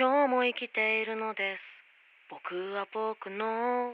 [0.00, 1.60] 今日も生きているのです。
[2.30, 3.92] 僕は僕の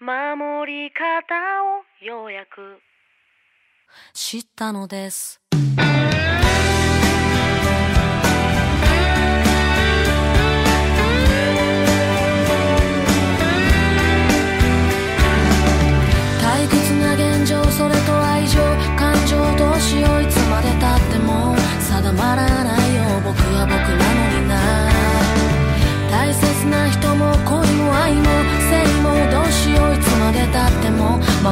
[0.00, 1.32] 守り方
[1.62, 2.80] をようやく
[4.12, 5.40] 知ったのです。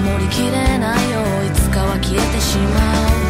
[0.00, 1.20] 守りきれないよ。
[1.44, 3.27] いつかは消えてしまう。